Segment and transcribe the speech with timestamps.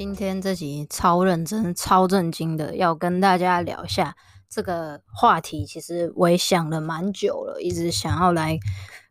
[0.00, 4.16] 今天这集超认真、超正经的，要跟大家聊一下
[4.48, 5.66] 这个话题。
[5.66, 8.58] 其实我也想了蛮久了，一直想要来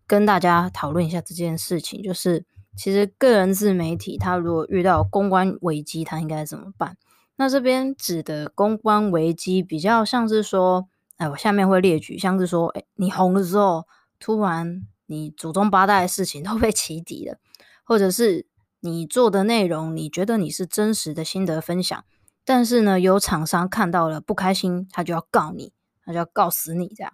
[0.08, 2.02] 跟大家讨论一下这件事情。
[2.02, 2.44] 就是
[2.76, 6.98] 其实个人自媒体，他如果遇到公关危机，他应该怎么办？
[7.36, 13.86] 那这边指的公关危机，比较像是说，哎，我下面会列举，像是说，哎，你红了之后，
[14.20, 17.38] 突然你祖宗八代的事情都被起底了，
[17.84, 18.48] 或者是
[18.80, 22.04] 你做的内容，你觉得你是真实的心得分享，
[22.46, 25.74] 但是呢，有厂商看到了不开心，他就要告你，
[26.06, 27.14] 他就要告死你这样，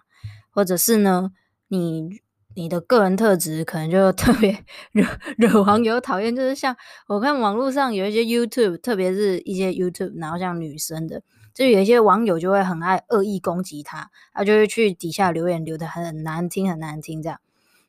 [0.50, 1.32] 或者是呢，
[1.68, 2.22] 你。
[2.58, 4.64] 你的个人特质可能就特别
[4.94, 5.06] 惹
[5.38, 6.78] 惹网友讨厌，就是像
[7.10, 11.22] 我看网络上有一些 YouTube，特别是一些 YouTube，然后像女生的，
[11.54, 17.42] 就有一些网友就会很爱恶意攻击他，他就会去底下留言，留的很难听，很难听这样。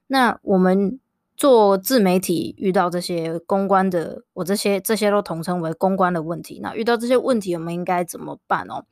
[0.08, 0.98] 那我们
[1.36, 6.60] 做自媒体遇到这些公关的，我这些这些都统称为公关的问题。
[6.62, 8.84] 那遇到这些问题，我们应该怎么办哦？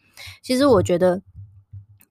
[0.42, 1.22] 其实我觉得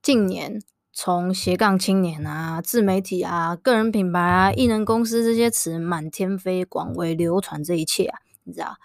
[0.02, 0.62] 近年。
[0.96, 7.64] 从斜杠青年啊、自媒体啊、个人品牌啊、艺人公司这些词满天飞，广为流传。
[7.64, 8.76] 这一切啊，你知道，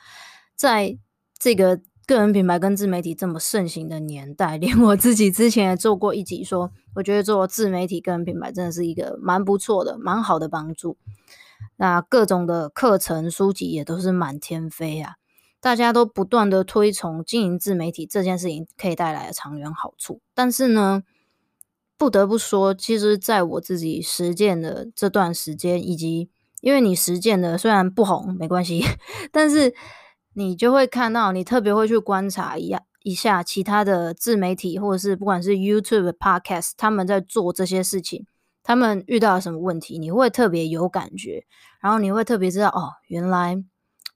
[0.57, 0.97] 在
[1.39, 10.97] 这个个人品牌跟自媒体这么盛行的年代， 连我自己之前也做过一集说，我觉得做自媒体、个人品牌真的是一个蛮不错的、蛮好的帮助。
[11.77, 15.17] 那各种的课程书籍也都是满天飞啊，
[15.61, 21.03] 大家都不断的推崇经营自媒体这件事情可以带来的长远好处，但是呢，
[21.99, 26.31] 不得不说，其实在我自己实践的这段时间，以及
[26.63, 28.83] 因为你实践的虽然不红没关系，
[29.31, 29.75] 但是
[30.39, 38.25] 你就会看到，你特别会去观察一下一下其他的自媒体，或者是不管是 YouTube、Podcast，他们在做这些事情，
[38.63, 41.45] 他们遇到了什么问题，你会特别有感觉，
[41.81, 43.65] 然后你会特别知道，哦，原来。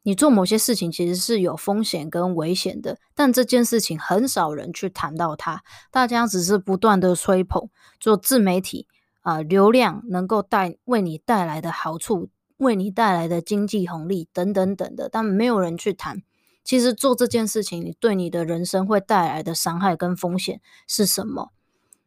[0.05, 5.63] 你做某些事情其实是有风险跟危险的，但这件事情很少人去谈到它，
[5.93, 7.69] 大家只是不断的吹捧
[8.01, 8.89] 做自媒体
[9.21, 12.31] 啊、流量能够带为你带来的好处，
[12.63, 16.23] 为你带来的经济红利等等等的，但没有人去谈，
[16.65, 21.53] 其实做这件事情，你对你的人生会带来的伤害跟风险是什么？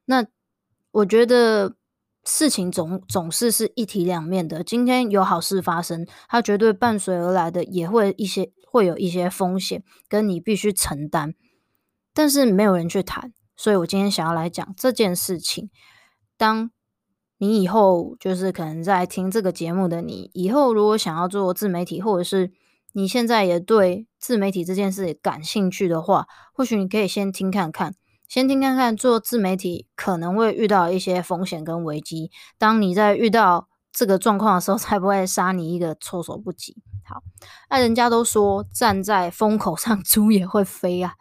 [0.05, 0.25] 那
[0.91, 1.75] 我觉得。
[2.27, 4.63] 事情总总是是一体两面的。
[4.63, 11.35] 今天有好事发生，它绝对伴随而来的也会一些会有一些风险，跟你必须承担。
[12.15, 15.69] 但是没有人去谈，所以我今天想要来讲这件事情。
[16.35, 16.71] 当
[17.38, 22.51] 你以后就是可能在听这个节目的你，以后如果想要做自媒体，或者是
[22.94, 27.95] 你现在也对自媒体这件事感兴趣的话，或许你可以先听看看。
[28.28, 36.75] 先听看看做自媒体可能会遇到一些风险跟危机，当你在遇到这个状况的时候， 才不会杀你一个措手不及。
[37.07, 37.22] 好，
[37.69, 41.13] 那人家都说站在风口上猪也会飞啊，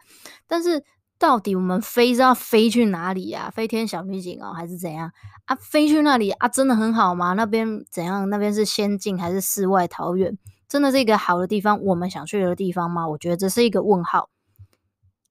[0.47, 0.83] 但是
[1.17, 3.49] 到底我们飞是要飞去哪里呀？
[3.49, 5.11] 飞天小女警哦，还是怎样
[5.45, 5.55] 啊？
[5.55, 7.33] 飞去那里啊，真的很好吗？
[7.33, 8.29] 那边怎样？
[8.29, 10.37] 那边是仙境还是世外桃源？
[10.67, 13.07] 真的是一个好的地方，我们想去的地方吗？
[13.07, 14.29] 我觉得这是一个问号。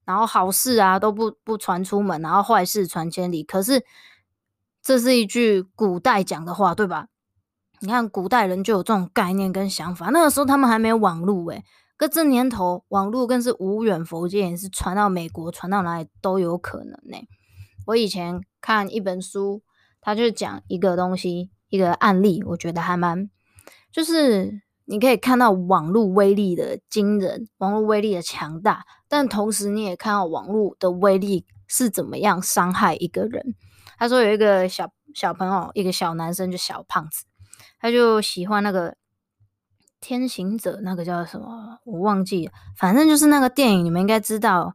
[0.05, 3.43] 然后好事啊都不不传出门，然后坏事传千里。
[3.43, 3.83] 可是
[4.81, 7.07] 这是一句古代讲的话，对吧？
[7.81, 10.07] 你看古代人就有这种概念跟想法。
[10.11, 11.63] 那个时候他们还没有网络诶，
[11.97, 17.17] 可这年头网络更是无远弗届，是传到美国，传到哪里都有可能呢。
[17.85, 19.61] 我以前看一本书，
[20.01, 23.29] 他就讲一个东西，一个案例，我觉得还蛮
[23.91, 24.61] 就是。
[24.87, 33.55] 你可以看到网络威力的惊人，网络威力的强大，但同时你也看到网络的威力是怎么样伤害一个人。
[33.97, 37.25] 他说有一个小小朋友，一个小男生，就小胖子，
[37.79, 38.95] 他就喜欢那个
[40.05, 41.79] 天行者那个叫什么？
[41.83, 44.71] 我忘记了，反正就是那个电影，你们应该知道，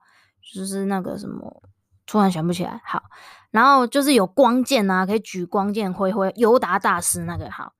[0.52, 1.62] 就是那个什么，
[2.04, 2.80] 突然想不起来。
[2.84, 3.00] 好，
[3.52, 7.72] 然后就是有光剑啊，可以举光剑挥挥，尤达大师那个好。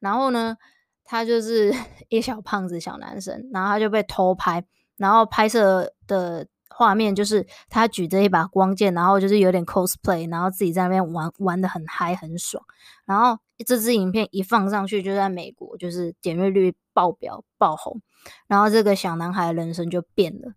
[0.00, 0.56] 然后呢，
[1.04, 1.74] 他就是
[2.08, 4.64] 一小胖子小男生，然后他就被偷拍，
[4.96, 12.64] 然后拍摄的画面就是他举着一把光剑，然后就是有点 cosplay，然后自己在那边玩玩得很嗨很爽，
[13.04, 13.38] 然后。
[13.62, 18.00] 这支影片一放上去，就在美国，就是点阅率爆表爆红，
[18.48, 20.54] 然后这个小男孩人生就变了。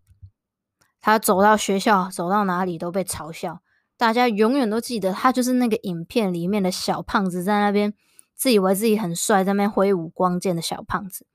[1.00, 3.62] 他走到学校，走到哪里都被嘲笑，
[3.98, 7.94] 大家永远都记得他就是那个影片里面的小胖子，在那边
[8.34, 11.28] 自以为自己很帅，在那边挥舞光剑的小胖子。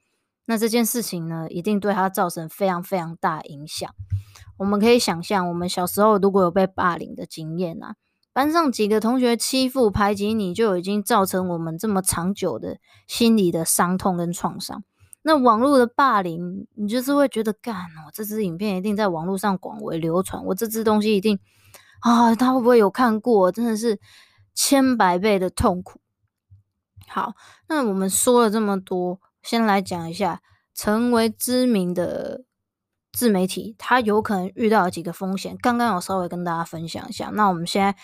[0.46, 3.88] 那这件事情呢，一定对他造成非常非常大影响。
[4.58, 7.94] 我们可以想象，我们小时候如果有被霸凌的经验啊。
[8.32, 14.82] 班上几个同学欺负排挤你，就已经造成我们这么长久的心理的伤痛跟创伤。
[15.24, 21.38] 那网络的霸凌，你就是会觉得，干哦，这支影片一定在网络上广为流传，我这支东西一定
[22.00, 23.52] 啊，他会不会有看过？
[23.52, 24.00] 真的是
[24.54, 26.00] 千百倍的痛苦。
[27.06, 27.34] 好，
[27.68, 30.40] 那我们说了这么多，先来讲一下
[30.74, 32.44] 成为知名的
[33.12, 35.56] 自媒体，他有可能遇到几个风险。
[35.60, 37.94] 刚刚有稍微跟大家分享一下，那我们现在。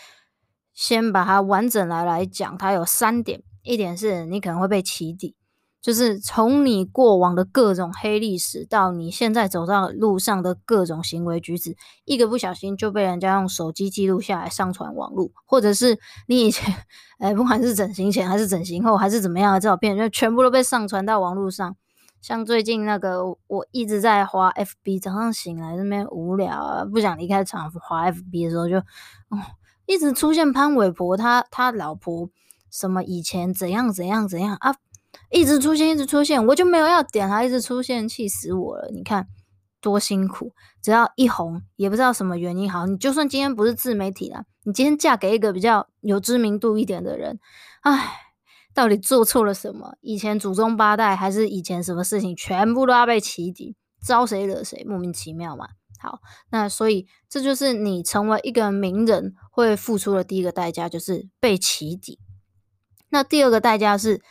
[0.78, 3.42] 先把它完整来来讲，它有三点。
[3.64, 5.34] 一点是你可能会被起底，
[5.82, 15.98] 就是从你过往的各种黑历史到你现在走到路上的各种行为举止，一个不小心就被人家用手机记录下来上传网络，或者是
[16.28, 16.72] 你以前，
[17.18, 21.76] 哎，不管是整形前还是整形后还是怎么样的照片，就全部都被上传到网络上。
[22.22, 29.57] 像最近那个，我一直在滑 FB，早上醒来那边无聊啊，不想离开场滑 FB 的时候就，哦。
[29.88, 32.28] 一直出现潘玮柏他他老婆
[32.70, 34.74] 什么以前怎样怎样怎样啊，
[35.30, 38.90] 一直出现一直出现，我就没有要点，他一直出现，气死我了！
[38.92, 39.26] 你看
[39.80, 40.52] 多辛苦，
[40.82, 47.40] 只要一红也不知道什么原因好，你就算今天不是自媒体了，你今天嫁给一个比较有知名度一点的人，
[47.80, 48.12] 唉，
[48.74, 49.96] 到底做错了什么？
[50.02, 53.74] 以前祖宗八代还是以前什么事情，全部都要被起底，
[54.04, 55.68] 招谁惹谁，莫名其妙嘛。
[55.98, 62.18] 好，那所以这就是你成为一个名人会付出的第一个代价，就是被起底。
[63.10, 64.22] 那第二个代价是，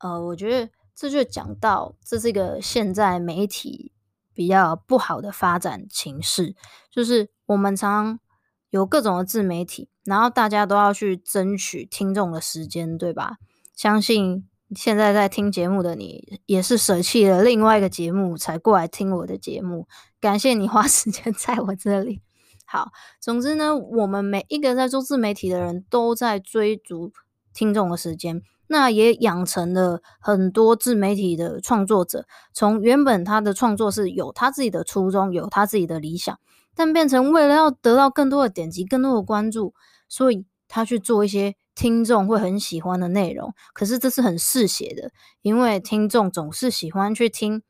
[0.00, 3.92] 呃，我觉得这就讲到这是一个现在媒体
[4.32, 6.54] 比较不好的发展情势，
[6.90, 8.20] 就是我们常常
[8.70, 13.36] 有各种的自媒体，然后大家都要去争取听众的时间，对吧？
[13.74, 14.48] 相信。
[14.74, 19.86] 现在在听节目的你，也是舍弃了另外一个节目才过来听我的节目，
[20.24, 22.22] 感谢你花时间在我这里。
[22.64, 27.12] 好，总之呢，我们每一个在做自媒体的人都在追逐
[27.52, 36.40] 听众的时间，那也养成了很多自媒体的创作者，从原本他的创作是有他自己的初衷，有他自己的理想，
[36.74, 39.74] 但变成为了要得到更多的点击、更多的关注，
[40.08, 41.54] 所以他去做一些。
[41.74, 45.10] 听众会很喜欢的内容，可是这是很嗜血的，
[45.42, 47.62] 因为听众总是喜欢去听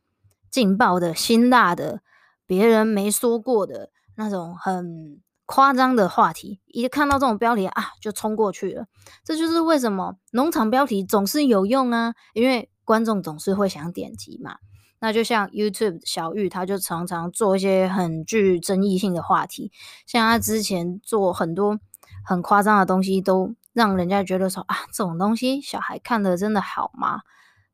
[0.51, 2.03] 劲爆的、辛辣的、
[2.47, 6.61] 别人没说过的那种很夸张的话题。
[6.67, 8.87] 一看到这种标题啊，就冲过去了。
[9.25, 14.57] 这就是为什么农场标题总是有用啊，因为观众总是会想点击嘛。
[15.01, 19.71] 那就像 YouTube 小玉，他就常常做一些很具争议性的话题，
[20.07, 21.79] 像他之前做很多
[22.25, 23.55] 很夸张的东西都。
[23.75, 27.23] 让人家觉得说啊，这种东西小孩看的真的好吗？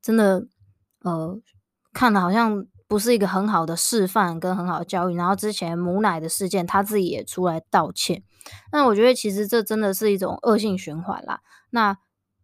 [0.01, 0.47] 真的，
[1.03, 1.39] 呃，
[1.93, 5.15] 看的好像不是一个很好的示范跟很好的教育。
[5.15, 8.25] 然后之前母奶的事件，他自己也出来道歉。
[8.73, 11.41] 那我觉得其实这真的是一种恶性循环啦。
[11.71, 11.97] 那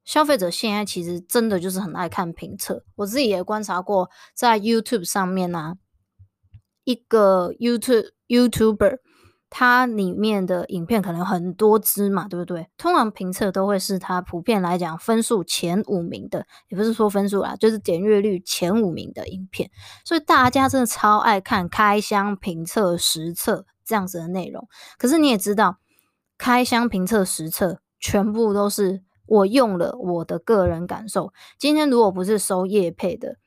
[0.04, 2.84] 消费者现在其实真的就是很爱看评测。
[2.94, 5.74] 我自己也观察过，在 YouTube 上面呢、
[6.84, 8.98] 一个 YouTube YouTuber。
[9.58, 12.68] 它里面的影片可能很多支嘛，对不对？
[12.76, 19.70] 通常评测都会是它普遍来讲分数前五名的，也不是说分数啦，就是点阅率前五名的影片。
[20.04, 24.68] 所以大家真的超爱看开箱评测实测这样子的内容。
[24.98, 25.78] 可是你也知道，
[26.36, 31.32] 开箱评测实测全部都是我用了我的个人感受。
[31.58, 33.38] 今天如果不是收业配的，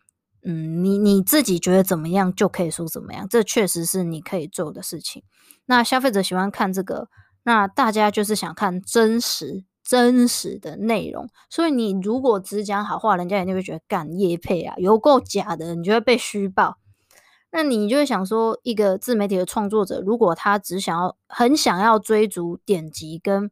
[0.43, 5.21] 嗯，你你自己觉得怎么样就可以说怎么样，这确实是你可以做的事情。
[5.69, 7.09] 那消费者喜欢看这个，
[7.43, 11.29] 那大家就是想看真实、真实的内容。
[11.47, 16.77] 所以你如果只讲好话，人家一定会觉得干叶配啊，有够假的，你就会被虚报。
[17.51, 23.51] 那你就会想说，一个自媒体的创作者，如果他只想要很想要追逐点击跟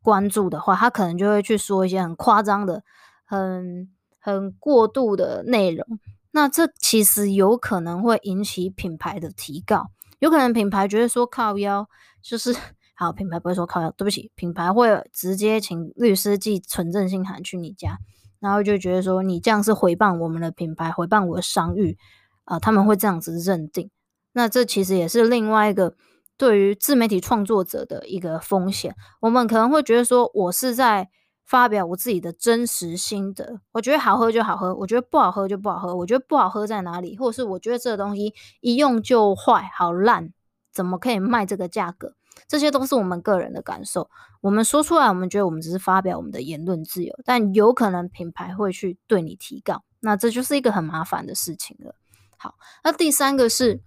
[0.00, 2.82] 关注的话，他可能就会去说一些很夸张的、
[3.26, 5.86] 很很过度的内容。
[6.30, 11.88] 那这其实有可能会引起品牌的提告，有可能品牌觉得说靠腰，
[12.22, 12.54] 就是
[12.94, 17.98] 好，品牌不会说靠腰，对不起，品牌会直接请律师寄存证信函去你家，
[18.40, 21.96] 然后就觉得说你这样是回谤我们的品牌，回谤我的商誉
[22.44, 23.90] 啊、他们会这样子认定。
[24.32, 25.94] 那这其实也是另外一个
[26.36, 31.10] 对于自媒体创作者的一个风险，我们可能会觉得说我是在。
[31.48, 40.30] 发表我自己的真实心得，我觉得好喝就好喝，我觉得不好喝就不好喝，我觉得不好喝在哪里，或者是我觉得这个东西一用就坏，好烂，
[40.70, 42.12] 怎么可以卖这个价格？
[42.46, 44.10] 这些都是我们个人的感受，
[44.42, 51.94] 我们说出来，我们觉得我们只是发表我们的言论自由，但有可能品牌会去对你提告，那这就是一个很麻烦的事情了。
[52.36, 53.80] 好，那第三个是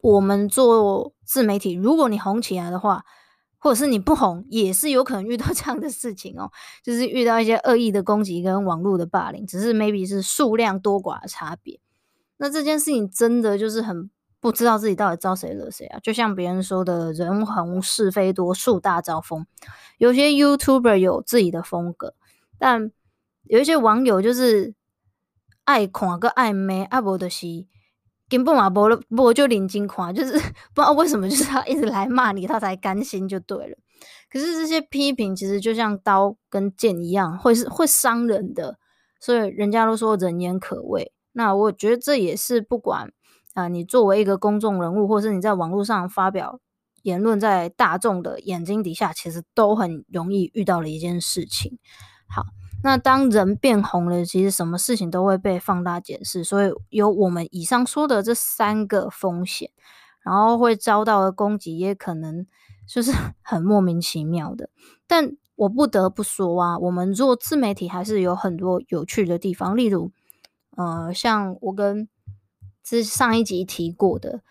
[0.00, 3.04] 我们做自媒体，如果你红起来的话。
[3.58, 6.50] 或者是你不红，也是有可能遇到 这样的事情哦，
[6.82, 11.80] 就是遇到一些恶意的攻击跟网络的霸凌，只是 maybe 是数量多寡的差别。
[12.36, 14.08] 那这件事情真的就是很
[14.40, 15.98] 不知道自己到底招谁惹谁啊？
[16.00, 19.44] 就像别人说的“人红是非多，树大招风”。
[19.98, 22.14] 有些 YouTuber 有自己的风格，
[22.58, 22.92] 但
[23.42, 24.74] 有一些网友就是
[25.64, 27.66] 爱看个爱美，阿伯的西。
[28.28, 28.82] 根本嘛，不
[29.14, 30.32] 不就领金款，就是
[30.74, 33.76] 不知道为什么，就是他一直来骂你，他才甘心就对了。
[34.30, 38.78] 可是这些批评其实就像刀跟剑一样，会是会伤人的。
[39.20, 41.12] 所以人家都说人言可畏。
[41.32, 43.10] 那我觉得这也是不管
[43.54, 46.60] 啊、你作为一个公众人物，或是你在网络上发表
[47.02, 51.78] 言论，在大众的眼睛底下，其实都很容易遇到的一件事情。
[52.28, 52.42] 好。
[52.82, 59.70] 那当人变红了，其实什么事情都会被放大检视，所以有我们以上说的这三个风险，
[60.22, 62.46] 然后会遭到的攻击也可能
[62.86, 64.70] 就是 很莫名其妙的。
[65.06, 70.12] 但我不得不说啊，我们做自媒体还是有很多有趣的地方，例如，
[70.76, 72.08] 呃，像我跟
[72.84, 74.42] 之上一集提过的，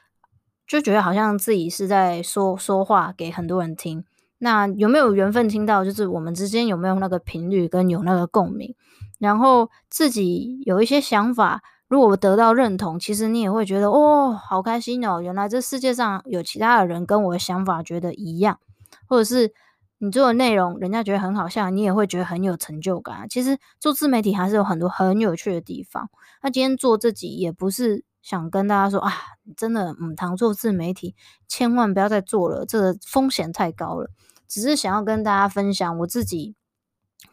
[0.68, 4.04] 就觉得好像自己是在说说话给很多人听。
[4.40, 5.84] 那有没有缘分听到？
[5.84, 8.76] 就是我们之间有没有那个频率跟有那个共鸣？
[9.20, 15.22] 然后自己有一些想法，如果得到认同，其实你也会觉得哦，好开心哦！
[15.22, 18.60] 原来这世界上有其他的人跟我的想法觉得一样，
[19.08, 19.52] 或者是
[19.98, 23.28] 你做的内容，人家觉得很好笑，你也会觉得很有成就感。
[23.28, 26.10] 其实做自媒体还是有很多很有趣的地方。
[26.44, 29.12] 那今天做自己也不是想跟大家说啊，
[29.56, 31.16] 真的，嗯，糖做自媒体
[31.48, 34.12] 千万不要再做了，这个风险太高了。
[34.48, 36.56] 只是想要跟大家分享我自己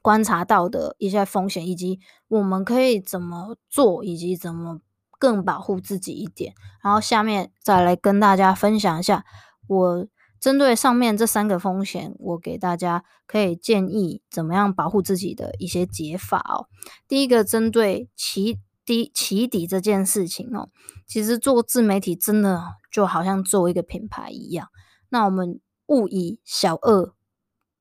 [0.03, 4.81] 观察到的一些风险，以及我们可以怎么做，以及怎么
[5.19, 6.55] 更保护自己一点。
[6.83, 9.25] 然后下面再来跟大家分享一下，
[9.67, 10.07] 我
[10.41, 16.67] 针对上面这三个风险，我给大家可以建议怎么样保护自己的一些解法哦。
[17.07, 20.69] 第一个，针对起底起底这件事情哦，
[21.07, 24.69] 其实做自媒体真的就好像做一个品牌一样。
[25.09, 25.61] 那我们。
[25.87, 27.15] 勿以小恶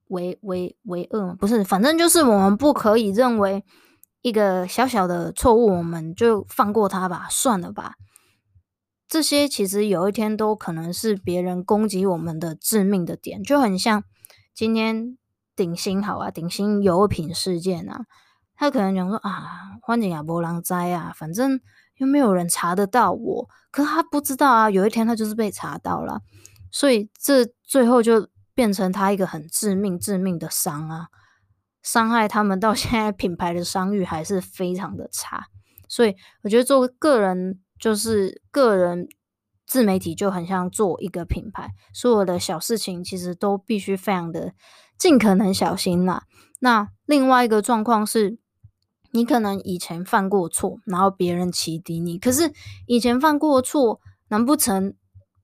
[0.07, 3.63] 为为为恶，不是，反正就是我们不可以认为
[4.21, 7.95] 一个小小的错误，我们就放过他吧，算了吧。
[9.07, 14.03] 这些其实有一天都可能是别人攻击我们的致命的点，就很像
[14.53, 15.17] 今天
[15.55, 18.05] 顶新好啊，顶新油品事件啊，
[18.55, 21.59] 他可能讲说啊，欢迎啊，波浪灾啊，反正
[21.97, 26.21] 又没有人查得到我，可他不知道啊，有一天他就是被查到了。
[26.73, 31.07] 所以这最后就变成他一个很致命、致命的伤啊，
[31.83, 35.45] 伤害他们到现在品牌的商誉还是非常的差。
[35.87, 39.07] 所以我觉得做个人就是个人
[39.67, 44.53] 自媒体就很像做一个品牌，所有的小事情其实都必须非常的
[44.97, 46.23] 尽可能小心啦。
[46.59, 48.39] 那另外一个状况是，
[49.11, 52.51] 你可能以前犯过错，然后别人起底你，可是
[52.87, 53.99] 以前犯过错，
[54.29, 54.95] 难不成？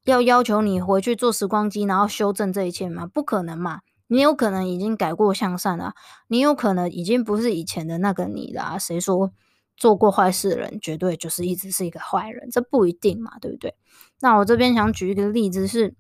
[0.10, 3.06] 要要求你回去做时光机，然后修正这一切吗？
[3.06, 3.82] 不可能嘛！
[4.08, 5.94] 你有可能已经改过向善了，
[6.28, 8.78] 你有可能已经不是以前的那个你了。
[8.80, 9.32] 谁说
[9.78, 12.50] 做过坏事的人绝对就是一直是一个坏人？
[12.50, 13.76] 这不一定嘛，对不对？
[14.20, 15.96] 那我这边想举一个例子是，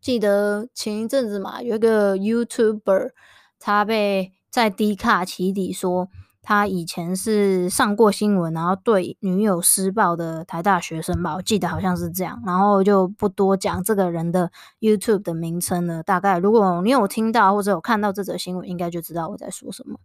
[0.00, 3.10] 记得前一阵子嘛，有一个 YouTuber
[3.58, 6.08] 他被在低卡起底说。
[6.42, 16.02] 他以前是上过新闻，然后对女友施暴的台大学生吧，我记得好像是这样，然后就不多讲这个人的 YouTube 的名称了。
[16.02, 20.00] 大概如果你有听到或者有看到这则新闻，应该就知道我在说什么。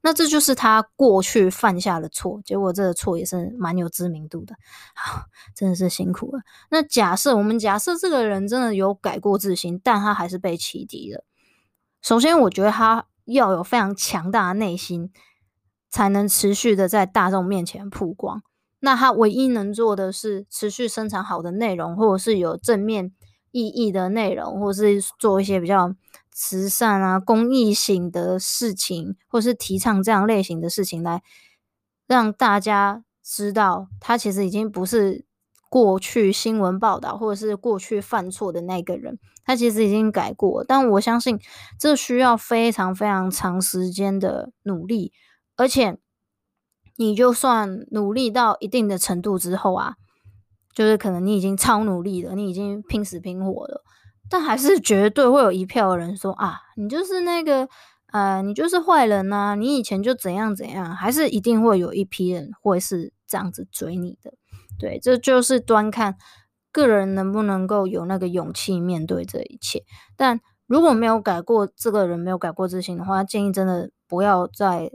[0.00, 4.54] 那这就是他过去犯下的错，结果这个错也是蛮有知名度的。
[4.94, 5.22] 好，
[5.56, 6.42] 真的是辛苦了。
[6.70, 11.24] 那假设我们假设这个人真的有改过自新，但他还是被起底了。
[12.00, 15.10] 首先，我觉得他要有非常强大的内心。
[15.90, 18.42] 才能持续的在大众面前曝光。
[18.78, 23.12] 那他唯一能做的是持续生产好的内容，或者是有正面
[23.50, 25.94] 意义的内容，或者是做一些比较
[26.30, 31.22] 慈善啊、公益性的事情，或是提倡这样类型的事情，来
[32.06, 35.26] 让大家知道他其实已经不是。
[35.72, 41.38] 过去新闻报道，或者是过去犯错的那个人，他其实已经改过，但我相信
[41.78, 45.12] 这需要非常非常长时间的努力，
[45.60, 45.98] 而且
[46.96, 49.96] 你就算努力到一定的程度之后啊，
[50.74, 53.82] 就是可能你已经超努力了，你已经拼死拼活了，
[54.30, 57.68] 但还是绝对会有一票人说啊，你就是那个
[58.12, 64.32] 呃，你就是坏人呐、啊，你以前就怎样怎样，还是一定会有一批人会是这样子追你的。
[64.78, 66.16] 对，这就是端看
[66.72, 69.84] 个人能不能够有那个勇气面对这一切。
[70.16, 74.90] 但如果没有改过，这个人没有改过自新的话，建议真的不要再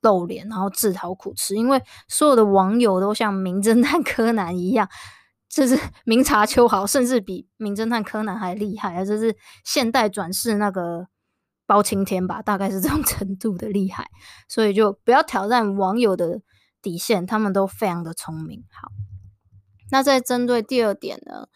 [0.00, 1.54] 露脸，然后自讨苦吃。
[1.54, 4.88] 因为所有的网友都像名侦探柯南一样，
[5.48, 11.06] 就是 明察秋毫，甚至比名侦探柯南还厉害，就是现代转世那个
[11.66, 14.06] 包青天吧，大概是这种 程度的厉害。
[14.48, 16.40] 所以就不要挑战网友的
[16.80, 18.64] 底线，他们都非常的聪明。
[18.70, 18.88] 好。
[19.90, 21.46] 那在针对第二点呢，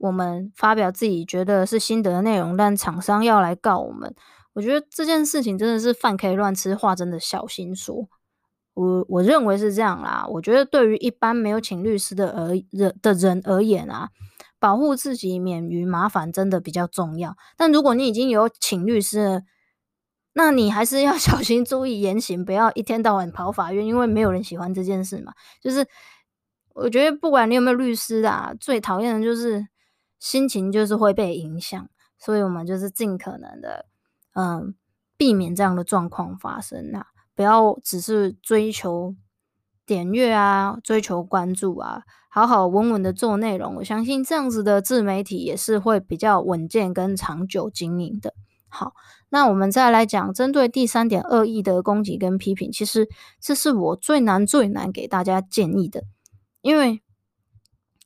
[0.00, 4.12] 我们发表自己觉得是心得的内容，但厂商要来告我们，
[4.58, 8.08] 我觉得这件事情真的是饭可以乱吃，话真的小心说。
[8.74, 14.08] 我我认为是这样啦，我觉得对于一般没有请律师的而人的人而言啊，
[14.58, 17.36] 保护自己免于麻烦真的比较重要。
[17.56, 19.42] 但如果你已经有请律师了，
[20.32, 25.86] 那你还是要 小心注意言行，不要一天到晚跑法院，因为没有人喜欢这件事嘛，就是。
[26.74, 29.66] 我觉得不管你有没有律师啊，最讨厌的就是
[30.20, 33.86] 心情就是会被影响，所以我们就是尽可能的，
[34.38, 34.76] 嗯，
[35.16, 39.16] 避免这样的状况发生啊，不要只是追求
[39.84, 43.74] 点阅啊，追求关注啊，好好稳稳的做内容。
[43.74, 48.32] 我相信这样子的自媒体也是会比较稳健跟长久经营的。
[48.68, 48.92] 好，
[49.30, 53.08] 那我们再来讲针对第三点恶意的攻击跟批评，其实
[53.40, 56.04] 这是我最难最难给大家建议的。
[56.60, 57.02] 因为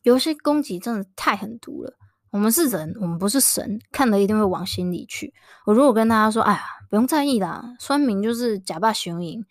[0.03, 1.95] 有些攻击真的太狠毒了，
[2.33, 5.33] 我们是人，我们不是神，看了一定会往心里去。
[5.67, 9.45] 我如果跟大家说，哎呀，不用在意啦，酸民就是假扮雄赢。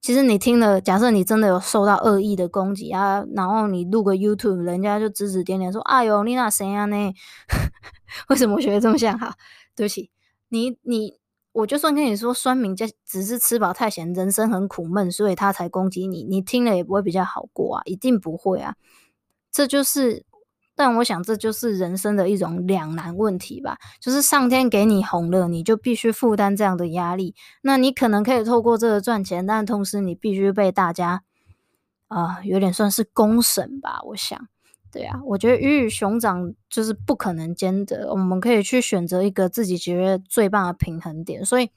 [0.00, 7.12] 其实你听了，假设你真的有受到恶意的攻击啊，然后你录个 YouTube，人家就指指点点说，哎呦，你那谁啊呢？
[8.30, 9.18] 为什么学得这么像？
[9.18, 9.34] 哈，
[9.74, 10.10] 对不起，
[10.48, 11.18] 你你。
[11.52, 18.76] 我就算跟你说，酸民只只是吃饱太闲，人生很苦闷，所以他才攻击你，你听了也不会比较好过啊，一定不会啊。
[19.50, 20.24] 这就是，
[20.78, 23.76] 但我想这就是人生的一种两难问题吧。
[23.98, 27.34] 就是上天给你红了，你就必须负担这样的压力。
[27.62, 31.24] 那你可能可以透过这个赚钱，但同时你必须被大家
[32.06, 33.98] 啊、有点算是公审吧。
[34.04, 34.48] 我想。
[34.90, 41.44] 对啊，我觉得鱼与熊掌就是不可能兼得，我们可以去选择一个自己觉得最棒的平衡点。
[41.44, 41.70] 所以，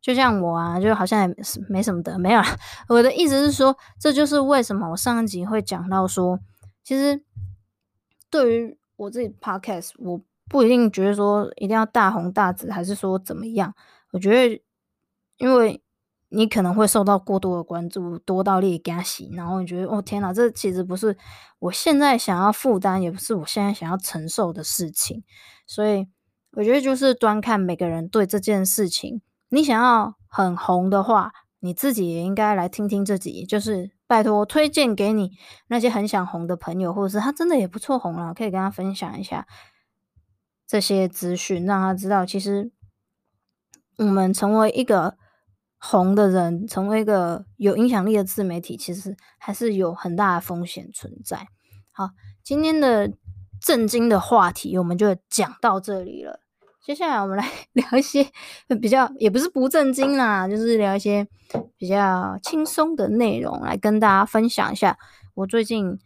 [0.00, 1.34] 就像我啊，就好像也
[1.68, 2.58] 没什么的，没有啦。
[2.88, 6.40] 我的意思是说，这就是为什么我上一集会讲到说，
[6.82, 7.22] 其实
[8.30, 13.74] 对于我自己 podcast，我不一定觉得说一定要大红大紫，还是说怎么样。
[14.12, 14.62] 我觉得，
[15.38, 15.82] 因为。
[16.28, 21.16] 你可能会受到过多的关注，多到你给他洗，然后你觉得哦天哪，这其实不是
[21.60, 25.22] 我现在想要负担，也不是我现在想要承受的事情。
[25.68, 26.08] 所以
[26.50, 35.32] 我觉得就是端看每个人对这件事情，你想要很红的话，你自己也应该来听听这集，就是拜托推荐给你
[35.68, 39.46] 那些很想红的朋友，或者是他真的也不错红了，可以跟他分享一下
[40.66, 42.70] 这些资讯，让他知道其实
[43.98, 45.16] 我们成为一个。
[45.78, 51.48] 红的人成为一个有影响力的自媒体，其实还是有很大的风险存在。
[51.92, 52.10] 好，
[52.42, 53.12] 今天的
[53.60, 56.40] 震惊的话题我们就讲到这里了。
[56.86, 57.44] 接下来我们来
[57.74, 58.24] 聊一些
[58.80, 61.26] 比较也不是不正经啦，就是聊一些
[61.76, 64.96] 比较轻松的内容，来跟大家分享一下。
[65.34, 65.98] 我最近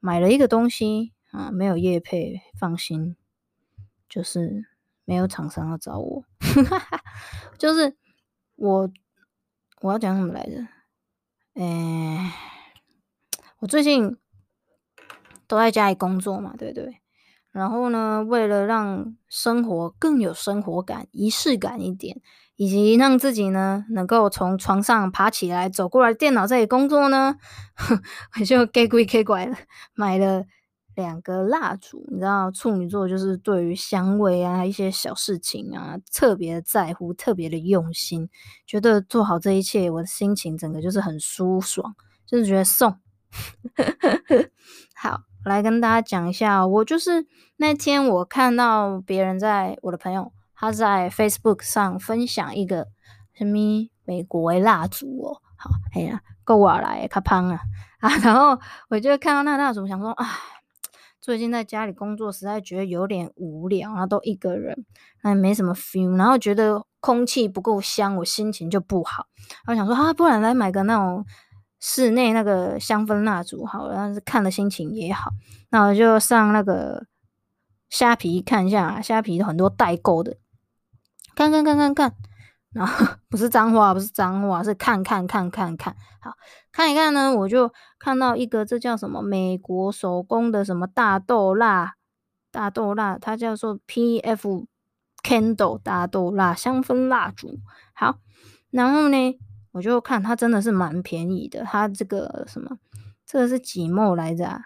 [0.00, 3.14] 买了一个东西啊，没有业配，放心，
[4.08, 4.64] 就是
[5.04, 6.24] 没有厂商要找我，
[7.58, 7.94] 就是
[8.56, 8.90] 我。
[9.82, 10.52] 我要讲什么来着？
[11.54, 12.32] 诶、欸，
[13.58, 14.16] 我最近
[15.48, 17.01] 都在家里工作嘛，对不对？
[17.52, 22.20] 然后呢，为了让生活更有生活感、仪式感一点，
[22.56, 27.36] 以及让自己呢能够从床上爬起来走过来电脑这里工作呢，
[28.40, 29.56] 我就给鬼给拐了，
[29.94, 30.44] 买了。
[30.94, 38.28] 两个蜡烛，你知道处女座就是对于香味啊一些小事情啊特别在乎，特别的用心，
[38.66, 41.94] 觉得做好这一切，我的心情整个就是很舒爽，
[42.26, 42.94] 就是觉得送
[44.94, 47.26] 好，来跟大家讲一下，我就是
[47.56, 52.88] 那天我看到别人在我的朋友他在 Facebook 上分享一个
[53.34, 53.56] 什么
[54.04, 57.60] 美国的蜡烛哦，好，哎呀，够我来卡胖啊
[58.00, 60.26] 啊，然后我就看到那蜡烛，想说啊。
[61.20, 64.84] 最近在家里工作，实在觉得有点无聊，然后都一个人，
[65.22, 69.26] 那也没什么 feel，然后觉得空气不够香，我心情就不好。
[69.64, 71.24] 然后想说啊，不然来买个那种
[71.84, 75.32] 室内那个香氛蜡烛好了，但是看了心情也好。
[75.70, 77.06] 那我就上那个
[77.90, 80.36] 虾皮看一下，虾皮很多代购的，
[81.34, 82.14] 看看看看看。
[82.70, 86.32] 然后 不是脏话，不是脏话，是看看看看看，好
[86.70, 89.20] 看一看呢，我就看到一个，这叫什么？
[89.20, 91.96] 美国手工的什么大豆蜡，
[92.52, 94.66] 大豆蜡，它叫做 PF
[95.24, 97.58] Candle 大豆蜡香氛蜡烛。
[97.92, 98.20] 好，
[98.70, 99.38] 然后呢，
[99.72, 102.78] 我就看它真的是蛮便宜的，它这个什么，
[103.26, 104.62] 这个是几毛来着？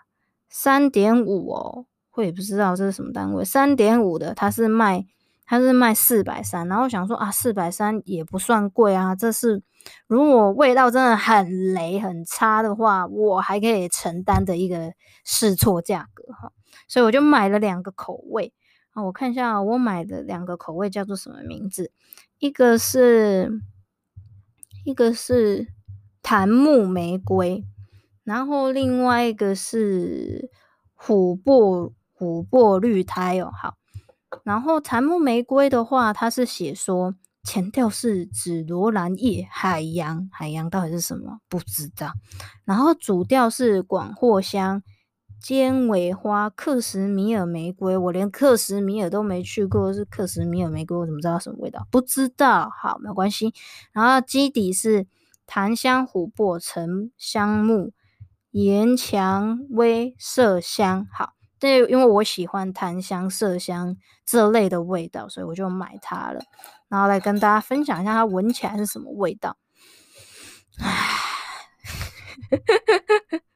[0.48, 5.06] 三点五哦，我也不知道这是什么单位，三点五的，它是卖。
[5.48, 9.14] 它是卖四百三，然后想说啊，四百三也不算贵啊。
[9.14, 9.62] 这是
[10.08, 14.92] 如果味道真的很雷很差的话，我还可以承担的一个
[15.22, 16.50] 试错价格哈。
[16.88, 18.52] 所以我就买了两个口味
[18.90, 21.92] 啊，我看一下我买的两个口味叫做什么名字？
[22.40, 23.62] 一个是
[24.86, 25.66] 一个是
[26.22, 27.64] 檀木玫瑰，
[28.22, 30.48] 然后另外一个是
[30.96, 33.74] 琥珀琥珀绿苔哦，好。
[34.44, 41.40] 然后檀木玫瑰的话，它是写说前调是紫罗兰叶、海洋，海洋到底是什么？
[41.48, 42.12] 不知道。
[42.64, 44.84] 然后主调是广藿香、
[45.40, 47.96] 尖尾花、克什米尔玫瑰。
[47.96, 51.86] 我连克什米尔都没去过，是克什米尔玫瑰，我怎么知道什么味道？
[51.90, 52.70] 不知道。
[52.76, 53.54] 好，没关系。
[53.92, 55.06] 然后基底是
[55.46, 57.92] 檀香、琥珀、沉香木、
[58.50, 61.06] 岩蔷薇、麝香。
[61.12, 61.34] 好。
[61.58, 63.96] 对，因为我喜欢檀香、麝香
[64.26, 66.42] 这类的味道，所以我就买它了。
[66.88, 69.56] 然后来跟大家分享一下，它闻起来是什么味道。
[70.78, 70.92] 唉，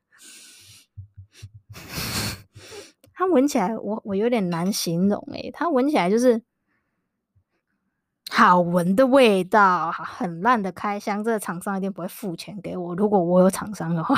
[3.14, 6.42] 它闻起来，我我有点难形容诶，它闻起来就是
[8.30, 12.94] 好闻的味道，很烂的开箱，这个厂商一定不会付钱给我。
[12.94, 14.16] 如果我有厂商的话，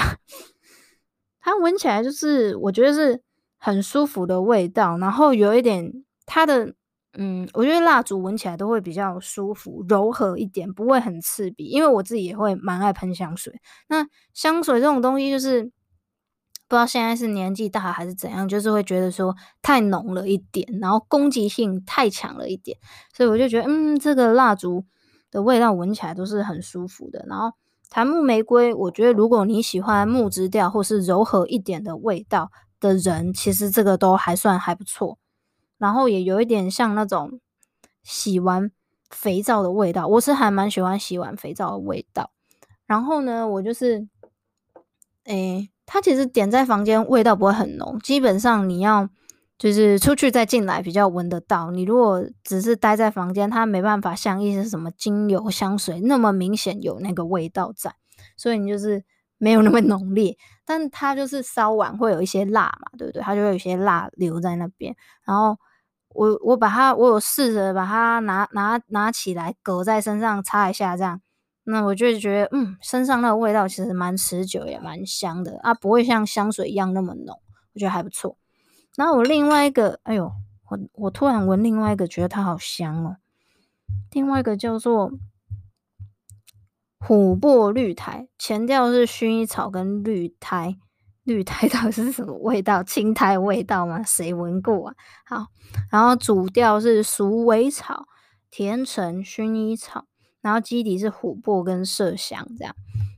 [1.40, 3.22] 它闻起来就是，我觉得是。
[3.64, 6.74] 很舒服的味道，然后有一点它的，
[7.12, 11.66] 嗯，我觉得蜡烛闻起来都会比较舒服、柔和一点，不会很刺鼻。
[11.66, 13.54] 因为我自己也会蛮爱喷香水，
[13.86, 15.70] 那香水这种东西就是
[16.72, 22.78] 不知道现在是年纪大还是怎样，就是会觉得说太浓了一点，然后攻击性太强了一点，
[23.12, 24.86] 所以我就觉得，嗯，这个蜡烛
[25.30, 27.26] 的味道闻起来都是很舒服的。
[27.28, 27.52] 然后
[27.90, 32.50] 檀木玫瑰，我觉得如果你喜欢木质调或是柔和一点的味道。
[32.80, 35.16] 的人其实这个都还算还不错，
[35.78, 37.38] 然后也有一点像那种
[38.02, 38.72] 洗完
[39.08, 42.32] 肥皂的味道，我是还蛮喜欢洗完肥皂的味道。
[42.84, 44.08] 然后呢，我就是，
[45.26, 49.08] 诶，它其实点在房间味道不会很浓，基本上你要
[49.58, 51.70] 就是出去再进来比较闻得到。
[51.70, 57.94] 你如果只是待在房间，它没办法像一些什么精油香水那么明显有那个味道在，
[58.36, 59.04] 所以你就是。
[59.38, 63.20] 没有那么浓烈，但它就是烧完会有一些辣嘛，对不对？
[63.20, 64.94] 它就会有些辣留在那边。
[65.24, 65.58] 然后
[66.10, 71.20] 我我把它，我有试着把它拿拿拿起来，隔在身上擦一下，这样，
[71.64, 77.40] 那我就觉得，嗯，身上那个味道其实蛮持久，也蛮香的啊，不会像香水一样那么浓，
[77.74, 78.36] 我觉得还不错。
[78.96, 80.32] 然后我另外一个，哎呦，
[80.68, 83.16] 我我突然闻另外一个，觉得它好香哦。
[84.12, 85.12] 另外一个叫做。
[87.04, 90.78] 琥珀绿苔，前调是薰衣草跟绿苔，
[91.24, 92.80] 绿苔 到底是什么味道？
[92.84, 94.04] 青苔味道吗？
[94.04, 94.94] 谁闻过啊？
[95.26, 95.46] 好，
[95.90, 98.04] 然后主调是鼠尾草、
[98.52, 100.04] 甜橙、薰衣草，
[100.42, 102.74] 然后基底是琥珀跟麝香这样。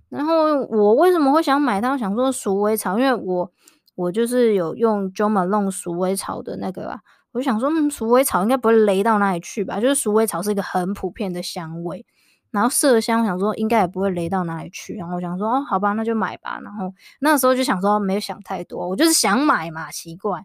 [0.08, 1.98] 然后我为什么会想买它？
[1.98, 3.50] 想说鼠尾草，因为我
[3.96, 7.00] 我就是有用 Jo Malone 鼠尾草的那个啊，
[7.32, 9.80] 我就想说，嗯，鼠尾草应该不会雷到哪里去吧？
[9.80, 12.06] 就是鼠尾草是一个很普遍的香味。
[12.52, 14.94] 然后麝香，想说应该也不会雷到哪里去。
[14.94, 16.60] 然后我想说，哦，好吧，那就买吧。
[16.62, 20.44] 然后那时候就想说，没有想太多，我就是想买嘛，奇怪，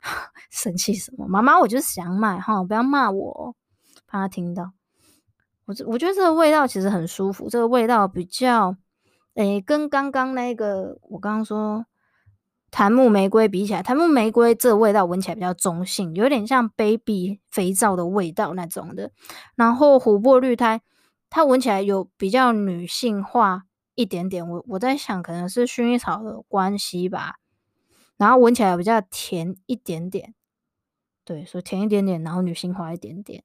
[0.50, 1.26] 生气什么？
[1.28, 3.54] 妈妈，我就是想买哈，不要骂我，
[4.06, 4.70] 怕他听到。
[5.66, 8.76] 我这我觉得这个味道其实很舒服，这个味道比较，
[9.34, 11.86] 诶，跟刚刚那个我刚刚说
[12.70, 19.10] 檀木玫瑰比起来，檀木玫瑰这味道闻起来比较中性，有点像 baby 肥皂的味道那种的。
[19.56, 20.80] 然后琥珀绿苔。
[21.34, 23.62] 它闻起来有比较女性化
[23.94, 24.46] 一点点。
[24.46, 27.36] 我我在想，可能是薰衣草的关系吧，
[28.18, 30.34] 然后闻起来比较甜一点点。
[31.24, 33.44] 对，所以甜一点点，然后女性化一点点。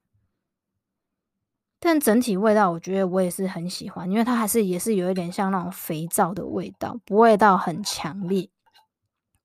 [1.87, 8.49] 但整体味道，我觉得我也是很喜欢，因为它还是也是有一点像那种肥皂的味道，不味道很强烈。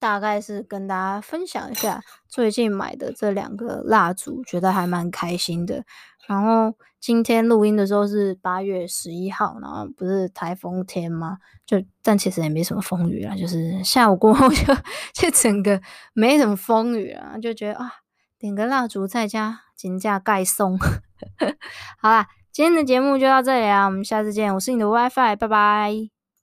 [0.01, 5.85] 大概是跟大家分享一下最近买的这两个蜡烛，觉得还蛮开心的。
[6.27, 11.39] 然后今天录音的时候是八月十一号，然后不是台风天吗？
[11.65, 14.75] 就但其实也没什么风雨啦，就是下午过后 就
[15.15, 15.81] 就整个
[16.13, 17.93] 没什么风雨了，就觉得啊，
[18.37, 20.77] 点个蜡烛在家，金价盖送。
[22.01, 24.55] 好啦，今天的节目就到这里啦，我们下次见。
[24.55, 26.12] 我是你的 WiFi，拜拜。